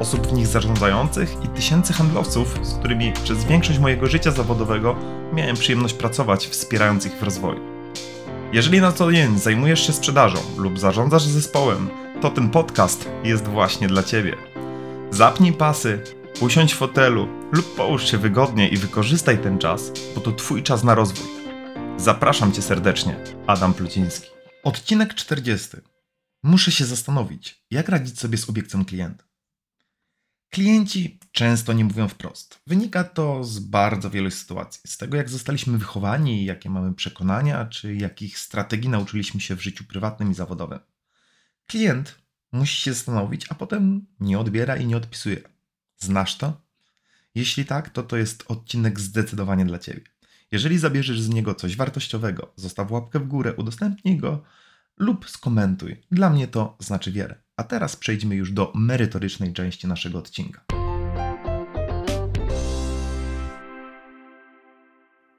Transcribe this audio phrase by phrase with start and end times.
[0.00, 4.96] osób w nich zarządzających i tysięcy handlowców, z którymi przez większość mojego życia zawodowego
[5.32, 7.60] miałem przyjemność pracować, wspierając ich w rozwoju.
[8.52, 11.90] Jeżeli na co dzień zajmujesz się sprzedażą lub zarządzasz zespołem,
[12.20, 14.36] to ten podcast jest właśnie dla Ciebie.
[15.10, 16.00] Zapnij pasy,
[16.40, 20.84] usiądź w fotelu lub połóż się wygodnie i wykorzystaj ten czas, bo to Twój czas
[20.84, 21.26] na rozwój.
[21.96, 23.16] Zapraszam Cię serdecznie,
[23.46, 24.28] Adam Pluciński.
[24.64, 25.68] Odcinek 40.
[26.42, 29.24] Muszę się zastanowić, jak radzić sobie z obiekcją klienta.
[30.54, 32.60] Klienci często nie mówią wprost.
[32.66, 34.80] Wynika to z bardzo wielu sytuacji.
[34.86, 39.84] Z tego, jak zostaliśmy wychowani, jakie mamy przekonania, czy jakich strategii nauczyliśmy się w życiu
[39.84, 40.78] prywatnym i zawodowym.
[41.66, 42.18] Klient
[42.52, 45.42] musi się zastanowić, a potem nie odbiera i nie odpisuje.
[45.96, 46.62] Znasz to?
[47.34, 50.02] Jeśli tak, to to jest odcinek zdecydowanie dla Ciebie.
[50.50, 54.42] Jeżeli zabierzesz z niego coś wartościowego, zostaw łapkę w górę, udostępnij go
[54.96, 56.02] lub skomentuj.
[56.10, 57.43] Dla mnie to znaczy wiele.
[57.56, 60.64] A teraz przejdźmy już do merytorycznej części naszego odcinka.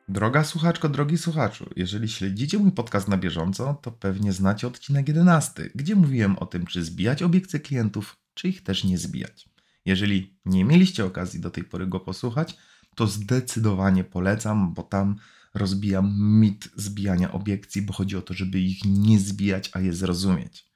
[0.09, 5.69] Droga słuchaczko, drogi słuchaczu, jeżeli śledzicie mój podcast na bieżąco, to pewnie znacie odcinek 11,
[5.75, 9.49] gdzie mówiłem o tym, czy zbijać obiekcje klientów, czy ich też nie zbijać.
[9.85, 12.57] Jeżeli nie mieliście okazji do tej pory go posłuchać,
[12.95, 15.15] to zdecydowanie polecam, bo tam
[15.53, 20.74] rozbijam mit zbijania obiekcji, bo chodzi o to, żeby ich nie zbijać, a je zrozumieć.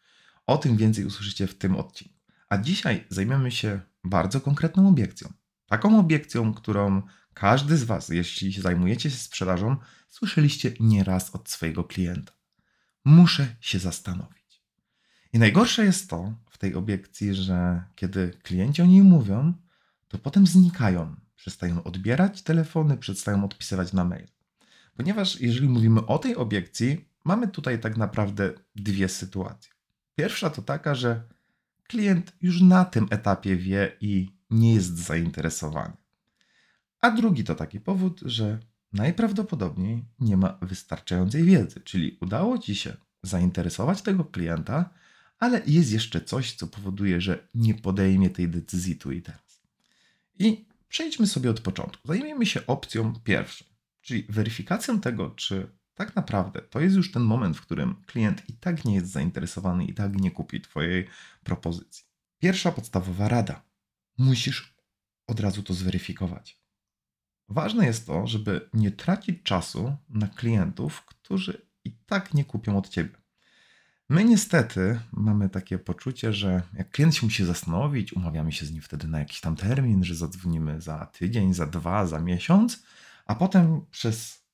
[0.49, 2.15] O tym więcej usłyszycie w tym odcinku.
[2.49, 5.33] A dzisiaj zajmiemy się bardzo konkretną obiekcją.
[5.65, 7.01] Taką obiekcją, którą
[7.33, 9.75] każdy z Was, jeśli zajmujecie się sprzedażą,
[10.07, 12.33] słyszeliście nieraz od swojego klienta.
[13.05, 14.63] Muszę się zastanowić.
[15.33, 19.53] I najgorsze jest to w tej obiekcji, że kiedy klienci o niej mówią,
[20.07, 21.15] to potem znikają.
[21.35, 24.27] Przestają odbierać telefony, przestają odpisywać na mail.
[24.93, 29.78] Ponieważ jeżeli mówimy o tej obiekcji, mamy tutaj tak naprawdę dwie sytuacje.
[30.19, 31.23] Pierwsza to taka, że
[31.87, 35.93] klient już na tym etapie wie i nie jest zainteresowany.
[37.01, 38.59] A drugi to taki powód, że
[38.93, 44.89] najprawdopodobniej nie ma wystarczającej wiedzy, czyli udało ci się zainteresować tego klienta,
[45.37, 49.61] ale jest jeszcze coś, co powoduje, że nie podejmie tej decyzji tu i teraz.
[50.39, 52.07] I przejdźmy sobie od początku.
[52.07, 53.65] Zajmijmy się opcją pierwszą,
[54.01, 58.53] czyli weryfikacją tego, czy tak naprawdę to jest już ten moment, w którym klient i
[58.53, 61.07] tak nie jest zainteresowany, i tak nie kupi Twojej
[61.43, 62.05] propozycji.
[62.39, 63.61] Pierwsza podstawowa rada.
[64.17, 64.75] Musisz
[65.27, 66.61] od razu to zweryfikować.
[67.49, 72.89] Ważne jest to, żeby nie tracić czasu na klientów, którzy i tak nie kupią od
[72.89, 73.15] Ciebie.
[74.09, 78.81] My niestety mamy takie poczucie, że jak klient się musi zastanowić, umawiamy się z nim
[78.81, 82.83] wtedy na jakiś tam termin, że zadzwonimy za tydzień, za dwa, za miesiąc,
[83.25, 84.45] a potem przez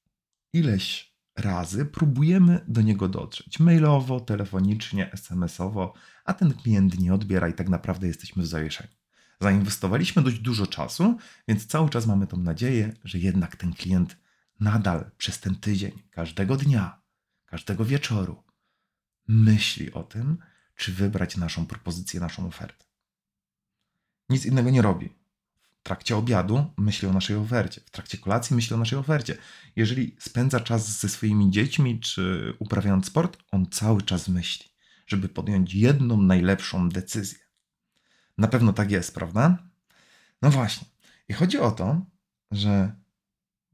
[0.53, 5.93] ileś razy próbujemy do niego dotrzeć mailowo, telefonicznie, SMS-owo,
[6.25, 8.93] a ten klient nie odbiera i tak naprawdę jesteśmy w zawieszeniu.
[9.41, 14.17] Zainwestowaliśmy dość dużo czasu, więc cały czas mamy tą nadzieję, że jednak ten klient
[14.59, 17.01] nadal przez ten tydzień, każdego dnia,
[17.45, 18.43] każdego wieczoru
[19.27, 20.37] myśli o tym,
[20.75, 22.85] czy wybrać naszą propozycję, naszą ofertę.
[24.29, 25.24] Nic innego nie robi
[25.85, 29.37] trakcie obiadu myśli o naszej ofercie, w trakcie kolacji myśli o naszej ofercie.
[29.75, 34.65] Jeżeli spędza czas ze swoimi dziećmi czy uprawiając sport, on cały czas myśli,
[35.07, 37.39] żeby podjąć jedną najlepszą decyzję.
[38.37, 39.57] Na pewno tak jest, prawda?
[40.41, 40.87] No właśnie.
[41.29, 42.05] I chodzi o to,
[42.51, 42.95] że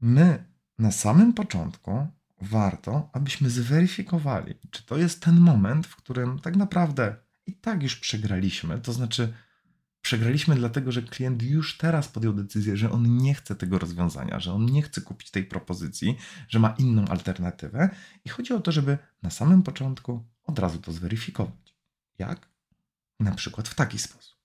[0.00, 0.44] my
[0.78, 2.06] na samym początku
[2.40, 7.96] warto, abyśmy zweryfikowali, czy to jest ten moment, w którym tak naprawdę i tak już
[7.96, 9.32] przegraliśmy, to znaczy
[10.12, 14.52] Przegraliśmy dlatego, że klient już teraz podjął decyzję, że on nie chce tego rozwiązania, że
[14.52, 16.16] on nie chce kupić tej propozycji,
[16.48, 17.90] że ma inną alternatywę.
[18.24, 21.74] I chodzi o to, żeby na samym początku od razu to zweryfikować.
[22.18, 22.48] Jak?
[23.20, 24.36] Na przykład w taki sposób.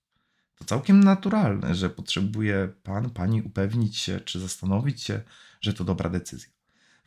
[0.55, 5.21] To całkiem naturalne, że potrzebuje pan, pani upewnić się, czy zastanowić się,
[5.61, 6.49] że to dobra decyzja.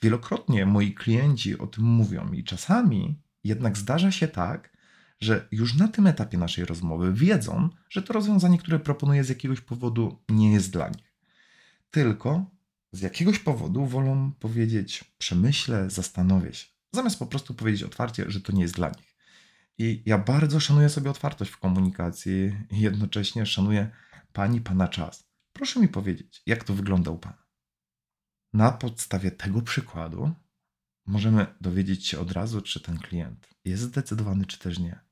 [0.02, 4.76] Wielokrotnie moi klienci o tym mówią i czasami jednak zdarza się tak,
[5.20, 9.61] że już na tym etapie naszej rozmowy wiedzą, że to rozwiązanie, które proponuję z jakiegoś
[9.61, 11.14] powodu nie jest dla nich.
[11.90, 12.50] Tylko
[12.93, 18.52] z jakiegoś powodu wolą powiedzieć przemyślę, zastanowię się, zamiast po prostu powiedzieć otwarcie, że to
[18.52, 19.17] nie jest dla nich.
[19.78, 23.90] I ja bardzo szanuję sobie otwartość w komunikacji i jednocześnie szanuję
[24.32, 25.31] pani, pana czas.
[25.52, 27.44] Proszę mi powiedzieć, jak to wygląda u pana.
[28.52, 30.34] Na podstawie tego przykładu
[31.06, 35.09] możemy dowiedzieć się od razu, czy ten klient jest zdecydowany, czy też nie.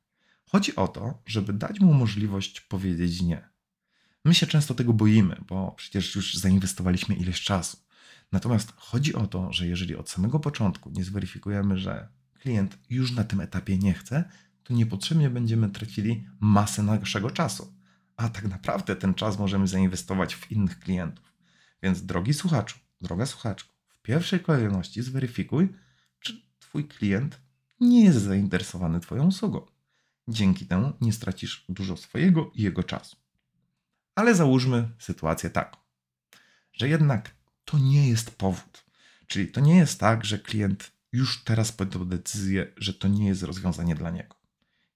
[0.53, 3.49] Chodzi o to, żeby dać mu możliwość powiedzieć nie.
[4.25, 7.77] My się często tego boimy, bo przecież już zainwestowaliśmy ileś czasu.
[8.33, 12.09] Natomiast chodzi o to, że jeżeli od samego początku nie zweryfikujemy, że
[12.41, 14.25] klient już na tym etapie nie chce,
[14.63, 17.75] to niepotrzebnie będziemy tracili masę naszego czasu.
[18.17, 21.33] A tak naprawdę ten czas możemy zainwestować w innych klientów.
[21.83, 25.69] Więc drogi słuchaczu, droga słuchaczku, w pierwszej kolejności zweryfikuj,
[26.21, 27.41] czy Twój klient
[27.81, 29.78] nie jest zainteresowany Twoją usługą.
[30.29, 33.17] Dzięki temu nie stracisz dużo swojego i jego czasu.
[34.15, 35.79] Ale załóżmy sytuację taką,
[36.73, 37.35] że jednak
[37.65, 38.85] to nie jest powód.
[39.27, 43.43] Czyli to nie jest tak, że klient już teraz podjął decyzję, że to nie jest
[43.43, 44.37] rozwiązanie dla niego.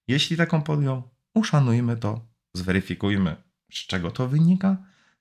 [0.07, 3.35] Jeśli taką podjął, uszanujmy to, zweryfikujmy,
[3.71, 4.77] z czego to wynika,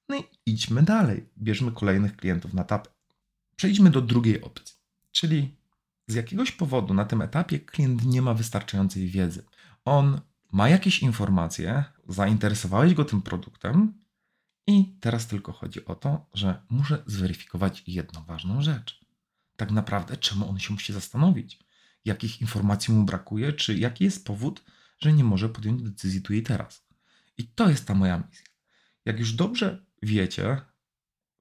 [0.09, 1.29] no i idźmy dalej.
[1.39, 2.91] Bierzmy kolejnych klientów na tapę.
[3.57, 4.77] Przejdźmy do drugiej opcji,
[5.13, 5.57] czyli
[6.13, 9.45] z jakiegoś powodu na tym etapie klient nie ma wystarczającej wiedzy.
[9.85, 10.21] On
[10.53, 14.03] ma jakieś informacje, zainteresowałeś go tym produktem
[14.67, 19.01] i teraz tylko chodzi o to, że muszę zweryfikować jedną ważną rzecz.
[19.57, 21.59] Tak naprawdę, czemu on się musi zastanowić?
[22.05, 24.65] Jakich informacji mu brakuje, czy jaki jest powód,
[24.99, 26.87] że nie może podjąć decyzji tu i teraz?
[27.39, 28.47] I to jest ta moja misja.
[29.05, 30.61] Jak już dobrze wiecie,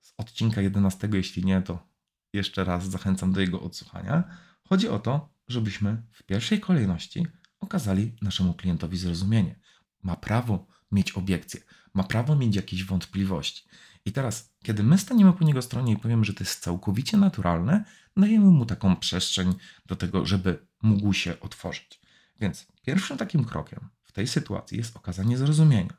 [0.01, 1.87] z odcinka 11, jeśli nie, to
[2.33, 4.23] jeszcze raz zachęcam do jego odsłuchania.
[4.71, 7.27] Chodzi o to, żebyśmy w pierwszej kolejności
[7.59, 9.59] okazali naszemu klientowi zrozumienie.
[10.03, 11.59] Ma prawo mieć obiekcje,
[11.93, 13.63] ma prawo mieć jakieś wątpliwości.
[14.05, 17.85] I teraz, kiedy my staniemy po niego stronie i powiemy, że to jest całkowicie naturalne,
[18.17, 22.01] dajemy mu taką przestrzeń do tego, żeby mógł się otworzyć.
[22.39, 25.97] Więc pierwszym takim krokiem w tej sytuacji jest okazanie zrozumienia.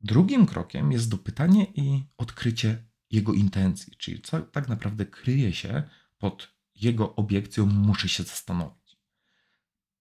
[0.00, 5.82] Drugim krokiem jest dopytanie i odkrycie jego intencji, czyli co tak naprawdę kryje się
[6.18, 8.96] pod jego obiekcją, muszę się zastanowić.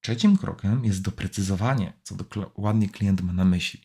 [0.01, 3.81] Trzecim krokiem jest doprecyzowanie, co dokładnie klient ma na myśli,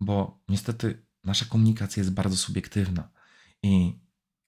[0.00, 3.10] bo niestety nasza komunikacja jest bardzo subiektywna
[3.62, 3.98] i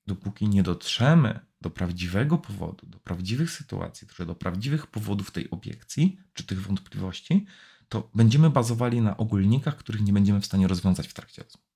[0.06, 6.44] dopóki nie dotrzemy do prawdziwego powodu, do prawdziwych sytuacji, do prawdziwych powodów tej obiekcji czy
[6.44, 7.47] tych wątpliwości,
[7.89, 11.67] to będziemy bazowali na ogólnikach, których nie będziemy w stanie rozwiązać w trakcie rozmowy.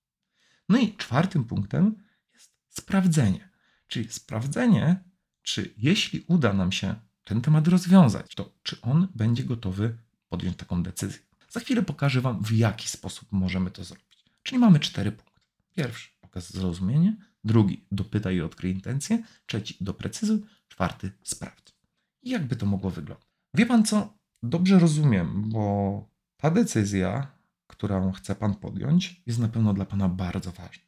[0.68, 3.50] No i czwartym punktem jest sprawdzenie,
[3.86, 5.09] czyli sprawdzenie,
[5.54, 6.94] czy jeśli uda nam się
[7.24, 9.98] ten temat rozwiązać, to czy on będzie gotowy
[10.28, 11.20] podjąć taką decyzję.
[11.48, 14.24] Za chwilę pokażę Wam, w jaki sposób możemy to zrobić.
[14.42, 15.40] Czyli mamy cztery punkty.
[15.76, 17.16] Pierwszy, okaz zrozumienie.
[17.44, 19.22] Drugi, dopytaj i odkryj intencje.
[19.46, 20.40] Trzeci, doprecyzuj.
[20.68, 21.74] Czwarty, sprawdź.
[22.22, 23.28] I jakby to mogło wyglądać?
[23.54, 24.18] Wie Pan co?
[24.42, 27.32] Dobrze rozumiem, bo ta decyzja,
[27.66, 30.84] którą chce Pan podjąć, jest na pewno dla Pana bardzo ważna.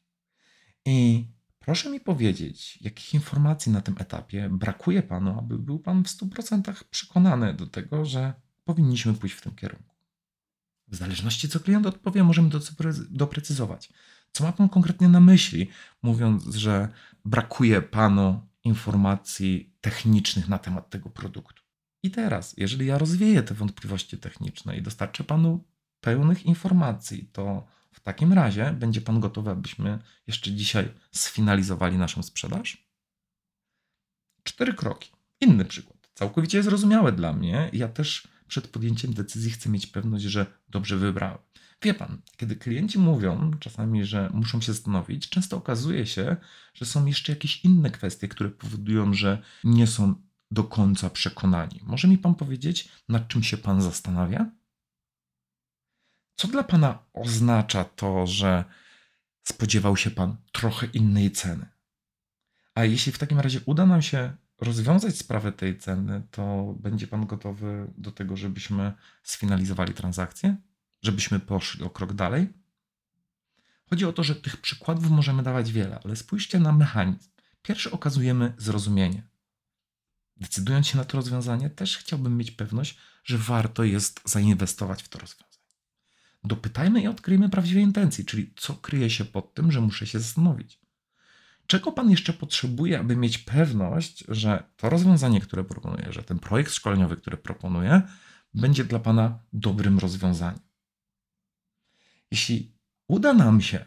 [0.87, 1.26] I
[1.64, 6.85] proszę mi powiedzieć, jakich informacji na tym etapie brakuje Panu, aby był Pan w 100%
[6.91, 9.94] przekonany do tego, że powinniśmy pójść w tym kierunku.
[10.88, 12.50] W zależności co klient odpowie, możemy
[13.11, 13.93] doprecyzować.
[14.32, 15.69] Co ma Pan konkretnie na myśli,
[16.03, 16.88] mówiąc, że
[17.25, 21.62] brakuje Panu informacji technicznych na temat tego produktu?
[22.03, 25.65] I teraz, jeżeli ja rozwieję te wątpliwości techniczne i dostarczę Panu
[26.00, 32.87] pełnych informacji, to w takim razie będzie Pan gotowy, abyśmy jeszcze dzisiaj sfinalizowali naszą sprzedaż?
[34.43, 35.11] Cztery kroki.
[35.41, 36.11] Inny przykład.
[36.15, 37.70] Całkowicie zrozumiałe dla mnie.
[37.72, 41.39] Ja też przed podjęciem decyzji chcę mieć pewność, że dobrze wybrałem.
[41.82, 46.37] Wie pan, kiedy klienci mówią czasami, że muszą się zastanowić, często okazuje się,
[46.75, 50.15] że są jeszcze jakieś inne kwestie, które powodują, że nie są
[50.51, 51.81] do końca przekonani.
[51.82, 54.51] Może mi pan powiedzieć, nad czym się pan zastanawia?
[56.43, 58.65] Co dla pana oznacza to, że
[59.43, 61.67] spodziewał się pan trochę innej ceny?
[62.75, 67.27] A jeśli w takim razie uda nam się rozwiązać sprawę tej ceny, to będzie pan
[67.27, 70.56] gotowy do tego, żebyśmy sfinalizowali transakcję?
[71.03, 72.53] Żebyśmy poszli o krok dalej?
[73.91, 77.31] Chodzi o to, że tych przykładów możemy dawać wiele, ale spójrzcie na mechanizm.
[77.63, 79.22] Pierwszy okazujemy zrozumienie.
[80.37, 85.19] Decydując się na to rozwiązanie, też chciałbym mieć pewność, że warto jest zainwestować w to
[85.19, 85.52] rozwiązanie.
[86.44, 90.81] Dopytajmy i odkryjmy prawdziwe intencje, czyli co kryje się pod tym, że muszę się zastanowić.
[91.67, 96.72] Czego Pan jeszcze potrzebuje, aby mieć pewność, że to rozwiązanie, które proponuję, że ten projekt
[96.72, 98.03] szkoleniowy, który proponuję,
[98.55, 100.61] będzie dla Pana dobrym rozwiązaniem?
[102.31, 102.75] Jeśli
[103.08, 103.84] uda nam się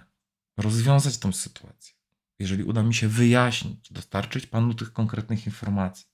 [0.58, 1.94] rozwiązać tą sytuację,
[2.40, 6.06] jeżeli uda mi się wyjaśnić, dostarczyć Panu tych konkretnych informacji,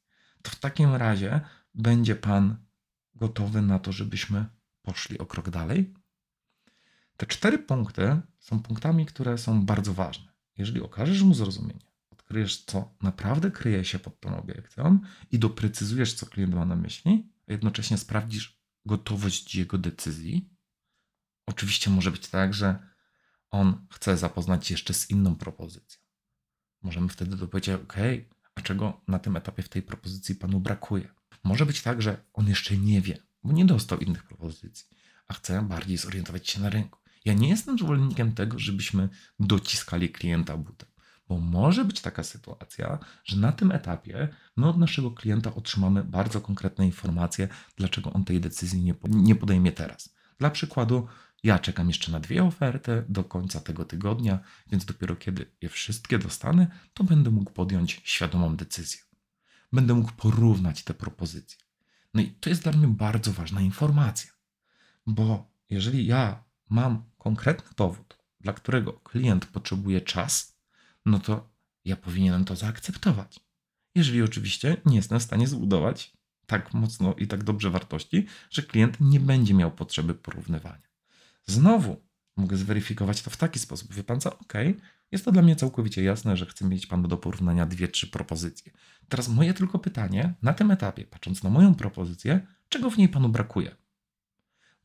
[0.41, 1.41] to w takim razie
[1.73, 2.57] będzie Pan
[3.15, 4.45] gotowy na to, żebyśmy
[4.81, 5.93] poszli o krok dalej?
[7.17, 10.31] Te cztery punkty są punktami, które są bardzo ważne.
[10.57, 11.91] Jeżeli okażesz mu zrozumienie,
[12.31, 14.99] kryjesz, co naprawdę kryje się pod tą obiekcją
[15.31, 20.49] i doprecyzujesz, co klient ma na myśli, a jednocześnie sprawdzisz gotowość jego decyzji.
[21.45, 22.79] Oczywiście może być tak, że
[23.49, 26.01] on chce zapoznać się jeszcze z inną propozycją.
[26.81, 27.95] Możemy wtedy dopowiedzieć, OK,
[28.55, 31.09] a czego na tym etapie w tej propozycji panu brakuje?
[31.43, 34.87] Może być tak, że on jeszcze nie wie, bo nie dostał innych propozycji,
[35.27, 37.00] a chce bardziej zorientować się na rynku.
[37.25, 39.09] Ja nie jestem zwolennikiem tego, żebyśmy
[39.39, 40.89] dociskali klienta butem,
[41.27, 46.41] bo może być taka sytuacja, że na tym etapie my od naszego klienta otrzymamy bardzo
[46.41, 50.15] konkretne informacje, dlaczego on tej decyzji nie, nie podejmie teraz.
[50.37, 51.07] Dla przykładu,
[51.43, 56.19] ja czekam jeszcze na dwie oferty do końca tego tygodnia, więc dopiero kiedy je wszystkie
[56.19, 58.99] dostanę, to będę mógł podjąć świadomą decyzję.
[59.73, 61.59] Będę mógł porównać te propozycje.
[62.13, 64.31] No i to jest dla mnie bardzo ważna informacja,
[65.05, 70.57] bo jeżeli ja mam konkretny powód, dla którego klient potrzebuje czas,
[71.05, 71.49] no to
[71.85, 73.39] ja powinienem to zaakceptować.
[73.95, 76.13] Jeżeli oczywiście nie jestem w stanie zbudować
[76.45, 80.87] tak mocno i tak dobrze wartości, że klient nie będzie miał potrzeby porównywania.
[81.45, 82.01] Znowu
[82.37, 83.93] mogę zweryfikować to w taki sposób.
[83.93, 84.39] Wie pan co?
[84.39, 84.53] OK,
[85.11, 88.71] jest to dla mnie całkowicie jasne, że chcę mieć pan do porównania dwie, trzy propozycje.
[89.09, 93.29] Teraz moje tylko pytanie na tym etapie, patrząc na moją propozycję, czego w niej panu
[93.29, 93.80] brakuje?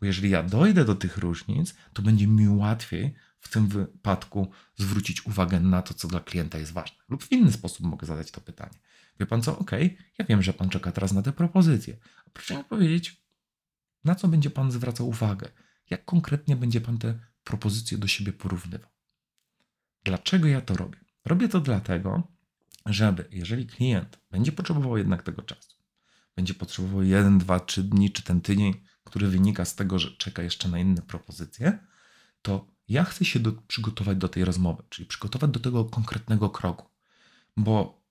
[0.00, 5.26] Bo jeżeli ja dojdę do tych różnic, to będzie mi łatwiej w tym wypadku zwrócić
[5.26, 6.96] uwagę na to, co dla klienta jest ważne.
[7.08, 8.78] Lub w inny sposób mogę zadać to pytanie.
[9.20, 9.58] Wie pan co?
[9.58, 9.70] OK,
[10.18, 11.96] ja wiem, że pan czeka teraz na te propozycje.
[12.26, 13.22] A proszę mi powiedzieć,
[14.04, 15.48] na co będzie pan zwracał uwagę?
[15.90, 18.90] Jak konkretnie będzie pan te propozycje do siebie porównywał?
[20.04, 20.98] Dlaczego ja to robię?
[21.24, 22.22] Robię to dlatego,
[22.86, 25.76] żeby jeżeli klient będzie potrzebował jednak tego czasu,
[26.36, 28.74] będzie potrzebował jeden, dwa, trzy dni, czy ten tydzień,
[29.06, 31.78] który wynika z tego, że czeka jeszcze na inne propozycje,
[32.42, 36.86] to ja chcę się do, przygotować do tej rozmowy, czyli przygotować do tego konkretnego kroku.
[37.56, 38.02] Bo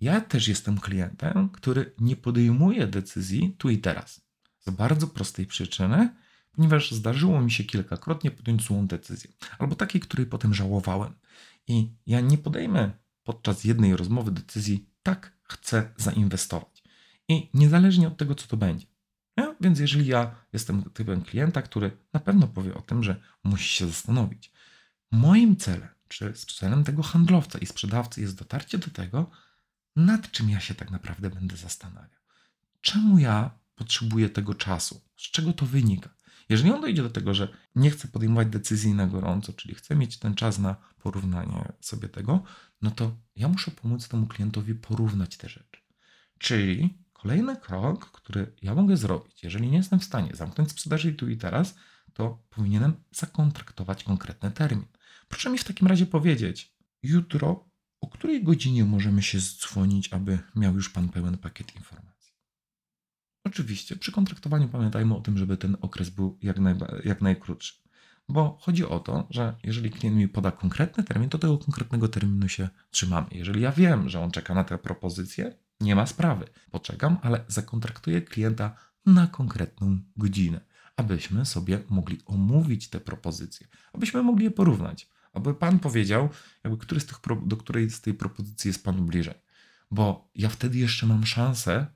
[0.00, 4.20] ja też jestem klientem, który nie podejmuje decyzji tu i teraz.
[4.58, 6.14] Z bardzo prostej przyczyny,
[6.52, 11.14] ponieważ zdarzyło mi się kilkakrotnie podjąć złą decyzję, albo takiej, której potem żałowałem.
[11.66, 12.90] I ja nie podejmę
[13.24, 16.82] podczas jednej rozmowy decyzji, tak chcę zainwestować.
[17.28, 18.86] I niezależnie od tego, co to będzie.
[19.60, 23.86] Więc jeżeli ja jestem typem klienta, który na pewno powie o tym, że musi się
[23.86, 24.52] zastanowić,
[25.10, 29.30] moim celem, czy celem tego handlowca i sprzedawcy jest dotarcie do tego,
[29.96, 32.20] nad czym ja się tak naprawdę będę zastanawiał.
[32.80, 35.00] Czemu ja potrzebuję tego czasu?
[35.16, 36.10] Z czego to wynika?
[36.48, 40.18] Jeżeli on dojdzie do tego, że nie chce podejmować decyzji na gorąco, czyli chce mieć
[40.18, 42.42] ten czas na porównanie sobie tego,
[42.82, 45.80] no to ja muszę pomóc temu klientowi porównać te rzeczy.
[46.38, 51.28] Czyli kolejny krok, który ja mogę zrobić, jeżeli nie jestem w stanie zamknąć sprzedaży tu
[51.28, 51.74] i teraz,
[52.12, 54.86] to powinienem zakontraktować konkretny termin.
[55.28, 60.74] Proszę mi w takim razie powiedzieć, jutro o której godzinie możemy się dzwonić, aby miał
[60.74, 62.32] już Pan pełen pakiet informacji?
[63.44, 66.56] Oczywiście, przy kontraktowaniu pamiętajmy o tym, żeby ten okres był jak,
[67.04, 67.74] jak najkrótszy.
[68.28, 72.48] Bo chodzi o to, że jeżeli klient mi poda konkretny termin, to tego konkretnego terminu
[72.48, 73.26] się trzymamy.
[73.30, 76.46] Jeżeli ja wiem, że on czeka na tę propozycję, nie ma sprawy.
[76.70, 80.60] Poczekam, ale zakontraktuję klienta na konkretną godzinę,
[80.96, 86.28] abyśmy sobie mogli omówić te propozycje, abyśmy mogli je porównać, aby pan powiedział,
[86.64, 89.34] jakby który z tych, do której z tej propozycji jest panu bliżej.
[89.90, 91.86] Bo ja wtedy jeszcze mam szansę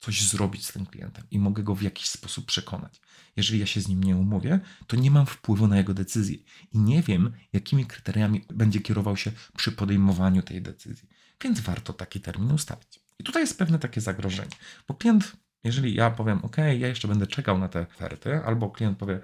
[0.00, 3.00] coś zrobić z tym klientem i mogę go w jakiś sposób przekonać.
[3.36, 6.36] Jeżeli ja się z nim nie umówię, to nie mam wpływu na jego decyzję
[6.72, 11.08] i nie wiem, jakimi kryteriami będzie kierował się przy podejmowaniu tej decyzji.
[11.44, 13.07] Więc warto taki termin ustalić.
[13.18, 14.56] I tutaj jest pewne takie zagrożenie,
[14.88, 18.98] bo klient, jeżeli ja powiem, OK, ja jeszcze będę czekał na te oferty, albo klient
[18.98, 19.20] powie,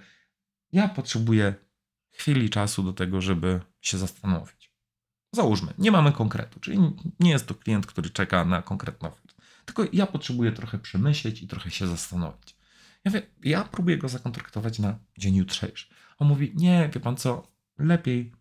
[0.73, 1.55] ja potrzebuję
[2.11, 4.75] chwili czasu do tego, żeby się zastanowić.
[5.33, 6.79] Załóżmy, nie mamy konkretu, czyli
[7.21, 9.35] nie jest to klient, który czeka na konkretną ofertę.
[9.65, 12.57] Tylko ja potrzebuję trochę przemyśleć i trochę się zastanowić.
[13.05, 15.87] Ja, wie, ja próbuję go zakontraktować na dzień jutrzejszy.
[16.19, 18.33] On mówi, nie, wie pan co, lepiej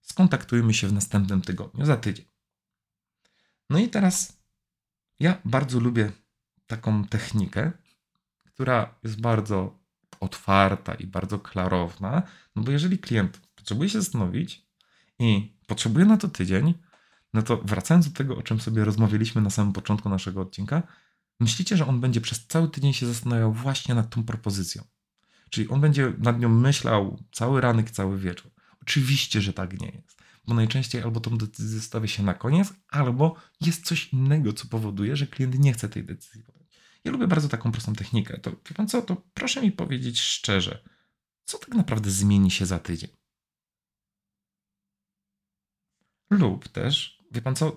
[0.00, 2.26] skontaktujmy się w następnym tygodniu, za tydzień.
[3.70, 4.39] No i teraz
[5.20, 6.12] ja bardzo lubię
[6.66, 7.72] taką technikę,
[8.44, 9.78] która jest bardzo
[10.20, 12.22] otwarta i bardzo klarowna,
[12.56, 14.66] no bo jeżeli klient potrzebuje się zastanowić
[15.18, 16.74] i potrzebuje na to tydzień,
[17.34, 20.82] no to wracając do tego, o czym sobie rozmawialiśmy na samym początku naszego odcinka,
[21.40, 24.82] myślicie, że on będzie przez cały tydzień się zastanawiał właśnie nad tą propozycją.
[25.50, 28.50] Czyli on będzie nad nią myślał cały ranek, cały wieczór.
[28.82, 30.19] Oczywiście, że tak nie jest.
[30.50, 35.16] Bo najczęściej albo tą decyzję stawia się na koniec, albo jest coś innego, co powoduje,
[35.16, 36.76] że klient nie chce tej decyzji podjąć.
[37.04, 38.38] Ja lubię bardzo taką prostą technikę.
[38.38, 40.84] To wie pan co, to proszę mi powiedzieć szczerze,
[41.44, 43.10] co tak naprawdę zmieni się za tydzień?
[46.30, 47.76] Lub też wie pan co,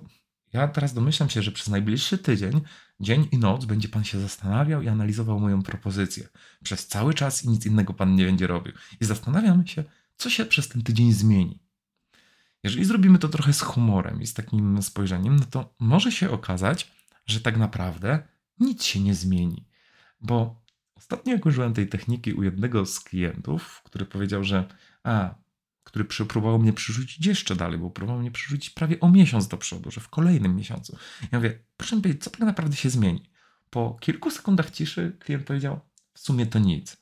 [0.54, 2.62] Ja teraz domyślam się, że przez najbliższy tydzień,
[3.00, 6.28] dzień i noc, będzie pan się zastanawiał i analizował moją propozycję.
[6.64, 8.74] Przez cały czas i nic innego pan nie będzie robił.
[9.02, 9.84] I zastanawiam się,
[10.18, 11.63] co się przez ten tydzień zmieni.
[12.64, 16.92] Jeżeli zrobimy to trochę z humorem i z takim spojrzeniem, no to może się okazać,
[17.26, 18.28] że tak naprawdę
[18.60, 19.68] nic się nie zmieni.
[20.22, 20.64] Bo
[20.96, 24.68] ostatnio, jak użyłem tej techniki u jednego z klientów, który powiedział, że
[25.04, 25.36] a,
[25.84, 29.92] który próbował mnie przerzucić jeszcze dalej, bo próbował mnie przerzucić prawie o miesiąc do przodu,
[29.92, 30.98] że w kolejnym miesiącu.
[31.32, 33.30] Ja mówię, proszę mi powiedzieć, co tak naprawdę się zmieni?
[33.70, 35.80] Po kilku sekundach ciszy klient powiedział,
[36.14, 36.98] w sumie to nic.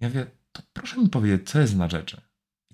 [0.00, 2.20] Ja mówię, to proszę mi powiedzieć, co jest na rzeczy.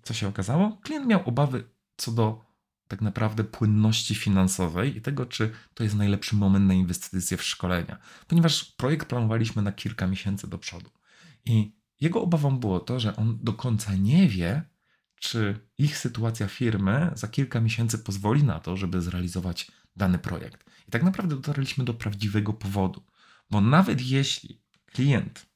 [0.02, 0.78] Co się okazało?
[0.82, 1.64] Klient miał obawy
[1.96, 2.44] co do
[2.88, 7.98] tak naprawdę płynności finansowej i tego, czy to jest najlepszy moment na inwestycje w szkolenia,
[8.28, 10.90] ponieważ projekt planowaliśmy na kilka miesięcy do przodu.
[11.44, 14.62] I jego obawą było to, że on do końca nie wie,
[15.20, 20.64] czy ich sytuacja firmy za kilka miesięcy pozwoli na to, żeby zrealizować dany projekt.
[20.88, 23.02] I tak naprawdę dotarliśmy do prawdziwego powodu,
[23.50, 25.46] bo nawet jeśli klient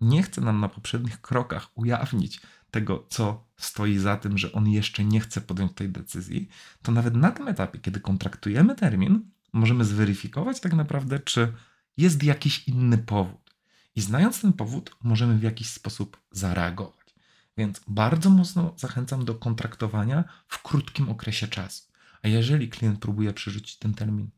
[0.00, 2.40] nie chce nam na poprzednich krokach ujawnić
[2.70, 6.48] tego, co stoi za tym, że on jeszcze nie chce podjąć tej decyzji,
[6.82, 11.52] to nawet na tym etapie, kiedy kontraktujemy termin, możemy zweryfikować tak naprawdę, czy
[11.96, 13.54] jest jakiś inny powód.
[13.96, 17.14] I znając ten powód, możemy w jakiś sposób zareagować.
[17.56, 21.92] Więc bardzo mocno zachęcam do kontraktowania w krótkim okresie czasu.
[22.22, 24.30] A jeżeli klient próbuje przerzucić ten termin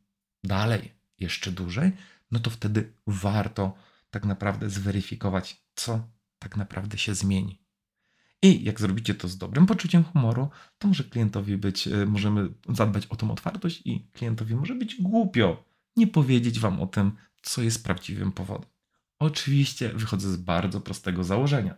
[0.45, 1.93] dalej, jeszcze dłużej,
[2.31, 3.75] no to wtedy warto
[4.11, 6.09] tak naprawdę zweryfikować, co
[6.39, 7.62] tak naprawdę się zmieni.
[8.43, 13.07] I jak zrobicie to z dobrym poczuciem humoru, to może klientowi być, e, możemy zadbać
[13.07, 15.65] o tą otwartość i klientowi może być głupio
[15.97, 18.71] nie powiedzieć wam o tym, co jest prawdziwym powodem.
[19.19, 21.75] Oczywiście wychodzę z bardzo prostego założenia.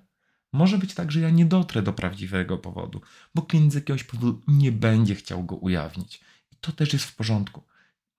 [0.52, 3.00] Może być tak, że ja nie dotrę do prawdziwego powodu,
[3.34, 6.20] bo klient z jakiegoś powodu nie będzie chciał go ujawnić.
[6.52, 7.62] I to też jest w porządku.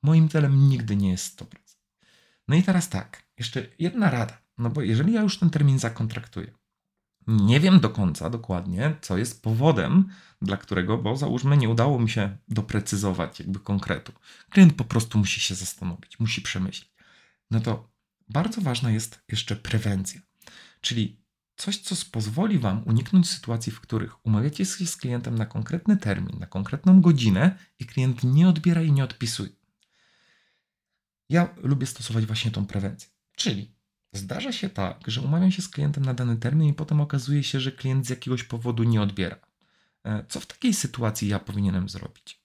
[0.04, 1.46] Moim celem nigdy nie jest 100%.
[2.48, 4.38] No i teraz tak, jeszcze jedna rada.
[4.58, 6.52] No bo jeżeli ja już ten termin zakontraktuję,
[7.28, 10.10] nie wiem do końca dokładnie, co jest powodem,
[10.42, 14.14] dla którego, bo załóżmy, nie udało mi się doprecyzować jakby konkretu.
[14.50, 16.96] Klient po prostu musi się zastanowić, musi przemyśleć.
[17.52, 17.90] No to
[18.30, 20.22] bardzo ważna jest jeszcze prewencja,
[20.82, 25.98] czyli coś, co pozwoli Wam uniknąć sytuacji, w których umawiacie się z klientem na konkretny
[25.98, 29.50] termin, na konkretną godzinę i klient nie odbiera i nie odpisuje.
[31.30, 33.75] Ja lubię stosować właśnie tą prewencję, czyli
[34.18, 37.60] Zdarza się tak, że umawiam się z klientem na dany termin i potem okazuje się,
[37.60, 39.38] że klient z jakiegoś powodu nie odbiera.
[40.04, 42.42] E, co w takiej sytuacji ja powinienem zrobić?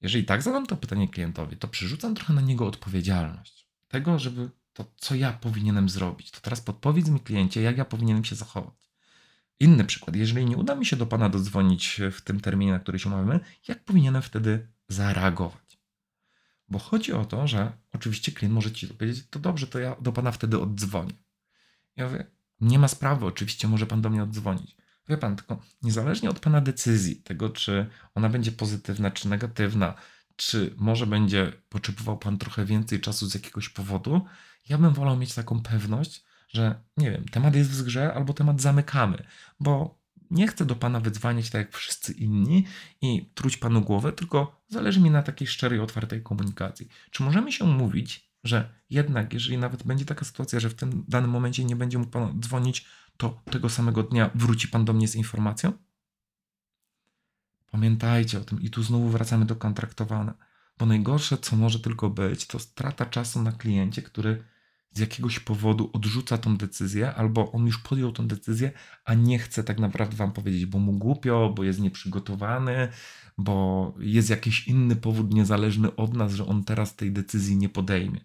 [0.00, 3.68] Jeżeli tak zadam to pytanie klientowi, to przerzucam trochę na niego odpowiedzialność.
[3.88, 6.30] Tego, żeby to, co ja powinienem zrobić.
[6.30, 8.74] To teraz podpowiedz mi kliencie, jak ja powinienem się zachować.
[9.60, 10.16] Inny przykład.
[10.16, 13.40] Jeżeli nie uda mi się do Pana dodzwonić w tym terminie, na który się umawiamy,
[13.68, 15.65] jak powinienem wtedy zareagować?
[16.68, 20.12] Bo chodzi o to, że oczywiście klient może ci powiedzieć, to dobrze, to ja do
[20.12, 21.14] pana wtedy oddzwonię.
[21.96, 22.26] Ja mówię,
[22.60, 24.76] nie ma sprawy, oczywiście może pan do mnie oddzwonić.
[25.08, 29.94] Wie pan, tylko niezależnie od pana decyzji, tego czy ona będzie pozytywna czy negatywna,
[30.36, 34.24] czy może będzie potrzebował pan trochę więcej czasu z jakiegoś powodu,
[34.68, 38.60] ja bym wolał mieć taką pewność, że nie wiem, temat jest w zgrze albo temat
[38.60, 39.26] zamykamy,
[39.60, 39.98] bo
[40.30, 42.66] nie chcę do Pana wydzwaniać tak jak wszyscy inni
[43.02, 46.88] i truć Panu głowę, tylko zależy mi na takiej szczerej, otwartej komunikacji.
[47.10, 51.30] Czy możemy się umówić, że jednak, jeżeli nawet będzie taka sytuacja, że w tym danym
[51.30, 52.86] momencie nie będzie mógł Pan dzwonić,
[53.16, 55.72] to tego samego dnia wróci Pan do mnie z informacją?
[57.70, 60.34] Pamiętajcie o tym i tu znowu wracamy do kontraktowania,
[60.78, 64.44] bo najgorsze, co może tylko być, to strata czasu na kliencie, który
[64.96, 68.72] z jakiegoś powodu odrzuca tą decyzję, albo on już podjął tą decyzję,
[69.04, 72.88] a nie chce tak naprawdę wam powiedzieć, bo mu głupio, bo jest nieprzygotowany,
[73.38, 78.20] bo jest jakiś inny powód niezależny od nas, że on teraz tej decyzji nie podejmie.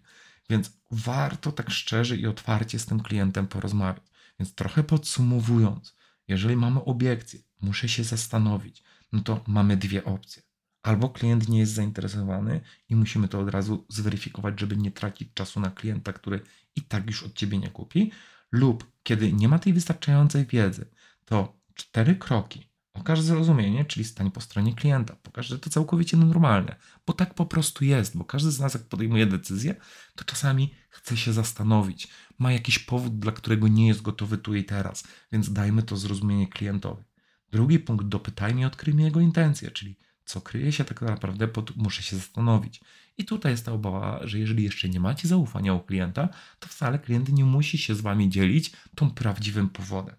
[0.50, 4.04] Więc warto tak szczerze i otwarcie z tym klientem porozmawiać.
[4.40, 5.96] Więc trochę podsumowując,
[6.28, 8.82] jeżeli mamy obiekcję, muszę się zastanowić,
[9.12, 10.51] no to mamy dwie opcje
[10.82, 15.60] albo klient nie jest zainteresowany i musimy to od razu zweryfikować, żeby nie tracić czasu
[15.60, 16.40] na klienta, który
[16.76, 18.12] i tak już od ciebie nie kupi,
[18.52, 20.86] lub kiedy nie ma tej wystarczającej wiedzy,
[21.24, 22.72] to cztery kroki.
[22.94, 25.16] Okaż zrozumienie, czyli stań po stronie klienta.
[25.22, 28.82] Pokaż, że to całkowicie normalne, bo tak po prostu jest, bo każdy z nas, jak
[28.82, 29.74] podejmuje decyzję,
[30.16, 32.08] to czasami chce się zastanowić.
[32.38, 36.48] Ma jakiś powód, dla którego nie jest gotowy tu i teraz, więc dajmy to zrozumienie
[36.48, 37.04] klientowi.
[37.52, 39.98] Drugi punkt, dopytajmy i odkryjmy jego intencje, czyli
[40.32, 42.80] co kryje się tak naprawdę pod muszę się zastanowić.
[43.18, 46.98] I tutaj jest ta obawa, że jeżeli jeszcze nie macie zaufania u klienta, to wcale
[46.98, 50.16] klient nie musi się z wami dzielić tą prawdziwym powodem.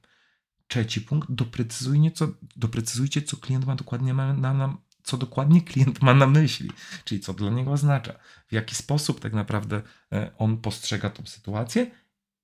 [0.67, 6.13] Trzeci punkt, doprecyzujcie, co, doprecyzujcie, co klient ma dokładnie nam, nam co dokładnie klient ma
[6.13, 6.69] na myśli,
[7.06, 8.13] czyli co dla niego oznacza,
[8.47, 11.91] w jaki sposób tak naprawdę e, on postrzega tą sytuację.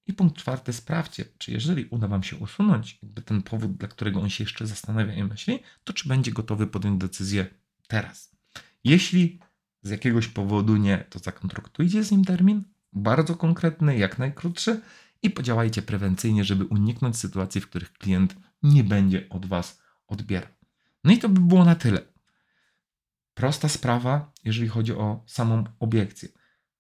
[0.08, 4.30] I punkt czwarty, sprawdźcie, czy jeżeli uda Wam się usunąć ten powód, dla którego on
[4.30, 7.59] się jeszcze zastanawia i myśli, to czy będzie gotowy podjąć decyzję
[7.90, 8.32] teraz.
[8.84, 9.40] Jeśli
[9.82, 14.82] z jakiegoś powodu nie, to zakontraktujcie z nim termin, bardzo konkretny, jak najkrótszy
[15.22, 20.50] i podziałajcie prewencyjnie, żeby uniknąć sytuacji, w których klient nie będzie od Was odbierał.
[21.04, 22.02] No i to by było na tyle.
[23.34, 26.30] Prosta sprawa, jeżeli chodzi o samą obiekcję.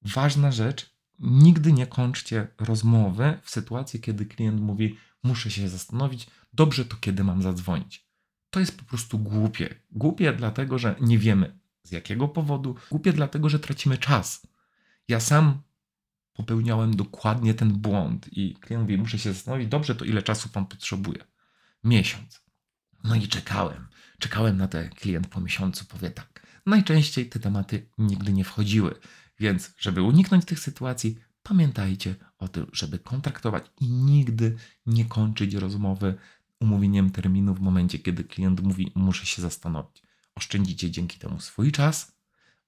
[0.02, 6.86] Ważna rzecz, nigdy nie kończcie rozmowy w sytuacji, kiedy klient mówi: Muszę się zastanowić, dobrze
[6.86, 8.09] to kiedy mam zadzwonić.
[8.50, 9.76] To jest po prostu głupie.
[9.92, 12.76] Głupie dlatego, że nie wiemy z jakiego powodu.
[12.90, 14.48] Głupie dlatego, że tracimy czas.
[15.08, 15.62] Ja sam
[16.34, 20.66] popełniałem dokładnie ten błąd i klient mówi: Muszę się zastanowić, dobrze to ile czasu pan
[20.66, 21.24] potrzebuje?
[21.84, 22.42] Miesiąc.
[23.04, 23.88] No i czekałem.
[24.20, 26.48] Czekałem na to, klient po miesiącu powie tak.
[26.66, 28.96] Najczęściej te tematy nigdy nie wchodziły,
[29.40, 36.16] więc żeby uniknąć tych sytuacji, pamiętajcie o tym, żeby kontraktować i nigdy nie kończyć rozmowy
[36.60, 40.04] umówieniem terminu w momencie, kiedy klient mówi: Muszę się zastanowić.
[40.36, 42.12] Oszczędzicie dzięki temu swój czas,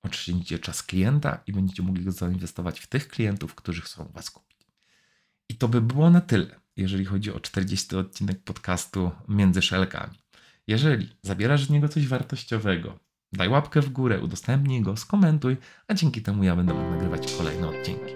[0.04, 4.68] oszczędzicie czas klienta i będziecie mogli go zainwestować w tych klientów, którzy chcą Was kupić.
[5.50, 10.18] I to by było na tyle, jeżeli chodzi o 40 odcinek podcastu Między Szelkami.
[10.68, 13.00] Jeżeli zabierasz z niego coś wartościowego,
[13.34, 17.68] daj łapkę w górę, udostępnij go, skomentuj, a dzięki temu ja będę mógł nagrywać kolejne
[17.68, 18.14] odcinki.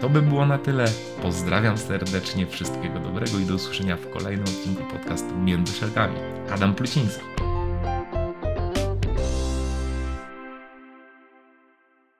[0.00, 0.84] To by było na tyle.
[1.22, 6.16] Pozdrawiam serdecznie, wszystkiego dobrego i do usłyszenia w kolejnym odcinku podcastu Między Szelkami.
[6.50, 7.49] Adam Pluciński.